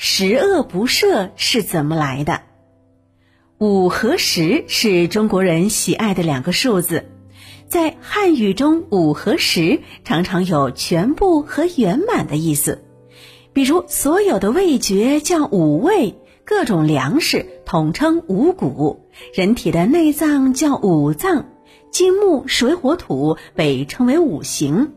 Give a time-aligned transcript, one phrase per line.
[0.00, 2.42] 十恶不赦是怎么来的？
[3.58, 7.06] 五和十是中国人喜爱的两个数字，
[7.66, 12.84] 在汉语中，五和十常常有全部和圆满的意思。
[13.52, 21.48] 比如，所有的味觉叫五味，各种粮食统称五谷，人体的内脏叫五脏，
[21.90, 24.92] 金木水火土被称为五行，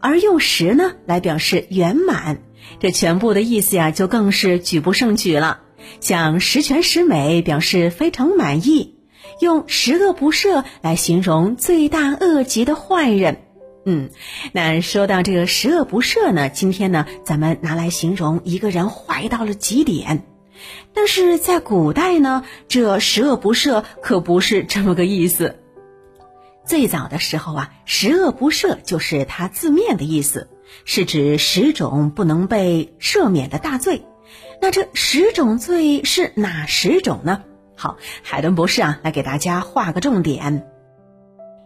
[0.00, 2.42] 而用十呢来表示圆满。
[2.80, 5.60] 这全部的意思呀，就更是举不胜举了。
[6.00, 8.94] 像十全十美，表示非常满意；
[9.40, 13.42] 用十恶不赦来形容罪大恶极的坏人。
[13.84, 14.10] 嗯，
[14.52, 20.24] 那说到这个十恶不赦呢，今天呢，咱们拿来形容一个人坏到了极点。
[20.92, 25.60] 但是在古代呢，这十恶不赦可不是这么个意思。
[26.64, 30.48] 最早的时候啊，十恶不赦就是它字面的意思。
[30.84, 34.02] 是指十种不能被赦免的大罪，
[34.60, 37.42] 那这十种罪是哪十种呢？
[37.76, 40.66] 好，海伦博士啊，来给大家画个重点，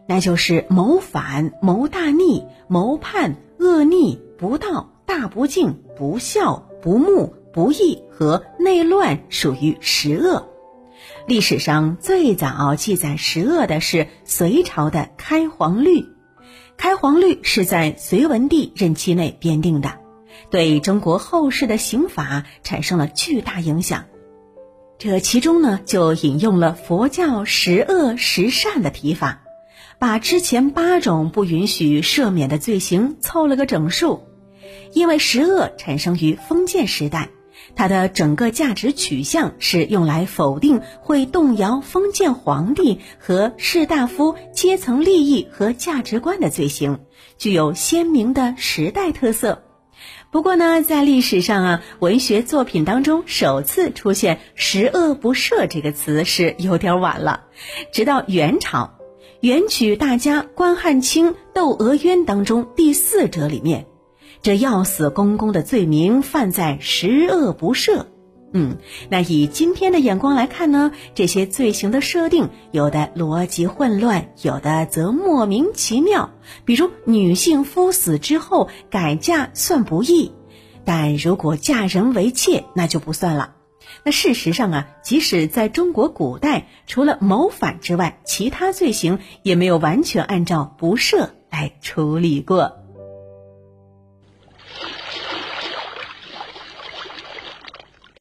[0.09, 10.49] 那就是谋反、谋大逆、谋叛、恶逆、不道、大不敬、不孝、不睦、不义和内乱，属于十恶。
[11.27, 16.01] 历史上最早记载十恶的是隋朝的《开皇律》。
[16.81, 19.99] 开皇律是在隋文帝任期内编定的，
[20.49, 24.07] 对中国后世的刑法产生了巨大影响。
[24.99, 29.43] 这其中呢，就引用了佛教十恶十善的提法，
[29.99, 34.23] 把之前八种不允许赦免的罪行凑了个整数。
[34.95, 37.29] 因为十恶产生于封建时代。
[37.75, 47.01] 它的整个价值取向是用来否定会动摇封建皇帝和士大夫阶层利益和价值观的罪行，
[47.39, 49.65] 具有鲜明的时代特色。
[50.31, 57.45] 不过呢，在历史上啊，文学作品当中首次出现“十恶不赦”这个词是有点晚了，
[57.93, 58.95] 直到元朝，
[59.41, 63.90] 元曲大家关汉卿《窦娥冤》当中第四折里面。
[64.43, 68.07] 这要死公公的罪名犯在十恶不赦，
[68.55, 68.79] 嗯，
[69.11, 76.31] 那以今天的眼光来看呢，这些罪行的设定有的逻辑混乱，有的则莫名其妙。
[76.65, 80.33] 比如女性夫死之后改嫁算不义，
[80.87, 83.57] 但如果嫁人为妾那就不算了。
[84.05, 92.80] 那事实上啊，即使在中国古代，除了谋反之外，其他罪行也没有完全按照不赦来处理过。